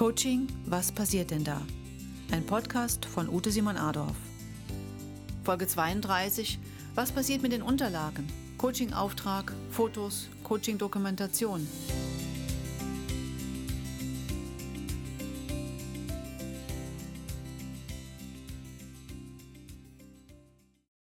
Coaching, 0.00 0.48
was 0.64 0.90
passiert 0.90 1.30
denn 1.30 1.44
da? 1.44 1.60
Ein 2.30 2.46
Podcast 2.46 3.04
von 3.04 3.28
Ute 3.28 3.50
Simon 3.50 3.76
Adorf. 3.76 4.16
Folge 5.44 5.66
32, 5.66 6.58
was 6.94 7.12
passiert 7.12 7.42
mit 7.42 7.52
den 7.52 7.60
Unterlagen? 7.60 8.26
Coaching-Auftrag, 8.56 9.52
Fotos, 9.70 10.30
Coaching-Dokumentation. 10.42 11.68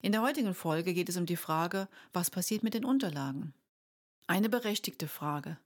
In 0.02 0.14
der 0.14 0.22
heutigen 0.22 0.54
Folge 0.54 0.94
geht 0.94 1.10
es 1.10 1.18
um 1.18 1.26
die 1.26 1.36
Frage, 1.36 1.90
was 2.14 2.32
passiert 2.32 2.64
mit 2.64 2.74
den 2.74 2.86
Unterlagen? 2.86 3.54
Eine 4.28 4.48
berechtigte 4.48 5.10
Frage. 5.10 5.58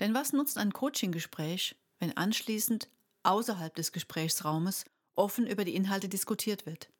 Denn 0.00 0.14
was 0.14 0.32
nutzt 0.32 0.56
ein 0.56 0.72
Coaching-Gespräch, 0.72 1.76
wenn 1.98 2.16
anschließend 2.16 2.88
außerhalb 3.22 3.74
des 3.74 3.92
Gesprächsraumes 3.92 4.84
offen 5.14 5.46
über 5.46 5.64
die 5.64 5.74
Inhalte 5.74 6.08
diskutiert 6.08 6.66
wird. 6.66 6.90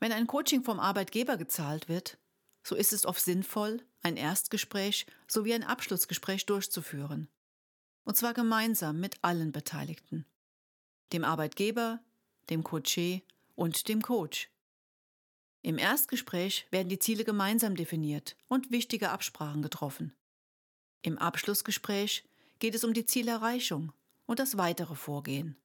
Wenn 0.00 0.12
ein 0.12 0.26
Coaching 0.26 0.62
vom 0.62 0.80
Arbeitgeber 0.80 1.36
gezahlt 1.36 1.88
wird, 1.88 2.18
so 2.62 2.74
ist 2.74 2.92
es 2.92 3.06
oft 3.06 3.20
sinnvoll, 3.20 3.82
ein 4.02 4.16
Erstgespräch 4.16 5.06
sowie 5.28 5.54
ein 5.54 5.64
Abschlussgespräch 5.64 6.46
durchzuführen. 6.46 7.28
Und 8.04 8.16
zwar 8.16 8.34
gemeinsam 8.34 9.00
mit 9.00 9.16
allen 9.22 9.52
Beteiligten. 9.52 10.26
Dem 11.12 11.24
Arbeitgeber, 11.24 12.00
dem 12.50 12.62
Coaché 12.62 13.22
und 13.54 13.88
dem 13.88 14.02
Coach. 14.02 14.50
Im 15.62 15.78
Erstgespräch 15.78 16.66
werden 16.70 16.90
die 16.90 16.98
Ziele 16.98 17.24
gemeinsam 17.24 17.76
definiert 17.76 18.36
und 18.48 18.70
wichtige 18.70 19.10
Absprachen 19.10 19.62
getroffen. 19.62 20.14
Im 21.00 21.16
Abschlussgespräch 21.16 22.24
geht 22.64 22.74
es 22.74 22.82
um 22.84 22.94
die 22.94 23.04
Zielerreichung 23.04 23.92
und 24.24 24.38
das 24.38 24.56
weitere 24.56 24.94
Vorgehen. 24.94 25.58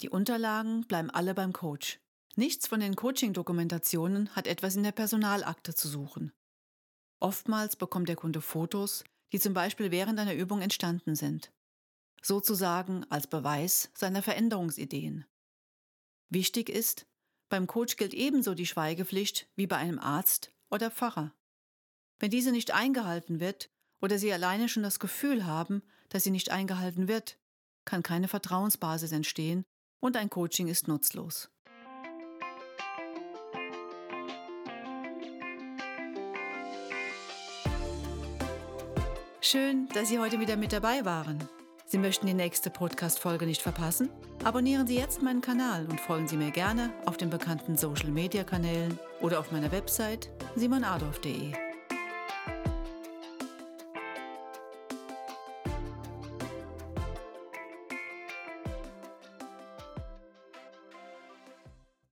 Die 0.00 0.08
Unterlagen 0.08 0.86
bleiben 0.86 1.10
alle 1.10 1.34
beim 1.34 1.52
Coach. 1.52 1.98
Nichts 2.36 2.68
von 2.68 2.78
den 2.78 2.94
Coaching-Dokumentationen 2.94 4.28
hat 4.36 4.46
etwas 4.46 4.76
in 4.76 4.84
der 4.84 4.92
Personalakte 4.92 5.74
zu 5.74 5.88
suchen. 5.88 6.30
Oftmals 7.18 7.74
bekommt 7.74 8.08
der 8.08 8.14
Kunde 8.14 8.40
Fotos, 8.40 9.02
die 9.32 9.40
zum 9.40 9.54
Beispiel 9.54 9.90
während 9.90 10.20
einer 10.20 10.34
Übung 10.34 10.60
entstanden 10.60 11.16
sind. 11.16 11.50
Sozusagen 12.22 13.04
als 13.10 13.26
Beweis 13.26 13.90
seiner 13.92 14.22
Veränderungsideen. 14.22 15.24
Wichtig 16.28 16.68
ist, 16.68 17.06
beim 17.48 17.66
Coach 17.66 17.96
gilt 17.96 18.14
ebenso 18.14 18.54
die 18.54 18.66
Schweigepflicht 18.66 19.48
wie 19.56 19.66
bei 19.66 19.78
einem 19.78 19.98
Arzt 19.98 20.52
oder 20.70 20.92
Pfarrer. 20.92 21.34
Wenn 22.20 22.30
diese 22.30 22.52
nicht 22.52 22.70
eingehalten 22.70 23.40
wird, 23.40 23.68
oder 24.00 24.18
Sie 24.18 24.32
alleine 24.32 24.68
schon 24.68 24.82
das 24.82 24.98
Gefühl 24.98 25.46
haben, 25.46 25.82
dass 26.08 26.24
sie 26.24 26.30
nicht 26.30 26.50
eingehalten 26.50 27.08
wird, 27.08 27.38
kann 27.84 28.02
keine 28.02 28.28
Vertrauensbasis 28.28 29.12
entstehen 29.12 29.64
und 30.00 30.16
ein 30.16 30.30
Coaching 30.30 30.68
ist 30.68 30.88
nutzlos. 30.88 31.50
Schön, 39.40 39.88
dass 39.94 40.10
Sie 40.10 40.18
heute 40.18 40.40
wieder 40.40 40.56
mit 40.56 40.74
dabei 40.74 41.06
waren. 41.06 41.38
Sie 41.86 41.96
möchten 41.96 42.26
die 42.26 42.34
nächste 42.34 42.68
Podcast-Folge 42.68 43.46
nicht 43.46 43.62
verpassen? 43.62 44.10
Abonnieren 44.44 44.86
Sie 44.86 44.96
jetzt 44.96 45.22
meinen 45.22 45.40
Kanal 45.40 45.86
und 45.86 45.98
folgen 46.02 46.28
Sie 46.28 46.36
mir 46.36 46.50
gerne 46.50 46.92
auf 47.06 47.16
den 47.16 47.30
bekannten 47.30 47.78
Social-Media-Kanälen 47.78 48.98
oder 49.22 49.40
auf 49.40 49.50
meiner 49.50 49.72
Website 49.72 50.28
simonadolf.de. 50.54 51.67